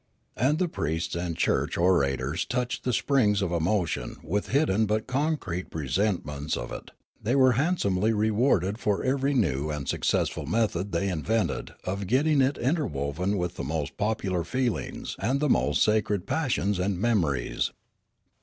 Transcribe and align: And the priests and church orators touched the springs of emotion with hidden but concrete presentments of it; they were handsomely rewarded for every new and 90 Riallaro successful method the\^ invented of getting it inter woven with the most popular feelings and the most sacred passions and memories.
And 0.35 0.57
the 0.57 0.67
priests 0.67 1.13
and 1.13 1.37
church 1.37 1.77
orators 1.77 2.43
touched 2.43 2.83
the 2.83 2.91
springs 2.91 3.39
of 3.43 3.51
emotion 3.51 4.17
with 4.23 4.47
hidden 4.47 4.87
but 4.87 5.05
concrete 5.05 5.69
presentments 5.69 6.57
of 6.57 6.71
it; 6.71 6.89
they 7.21 7.35
were 7.35 7.51
handsomely 7.51 8.11
rewarded 8.11 8.79
for 8.79 9.03
every 9.03 9.35
new 9.35 9.69
and 9.69 9.81
90 9.81 9.85
Riallaro 9.85 9.87
successful 9.89 10.45
method 10.47 10.91
the\^ 10.91 11.07
invented 11.07 11.75
of 11.83 12.07
getting 12.07 12.41
it 12.41 12.57
inter 12.57 12.87
woven 12.87 13.37
with 13.37 13.57
the 13.57 13.63
most 13.63 13.95
popular 13.97 14.43
feelings 14.43 15.15
and 15.19 15.39
the 15.39 15.47
most 15.49 15.83
sacred 15.83 16.25
passions 16.25 16.79
and 16.79 16.99
memories. 16.99 17.69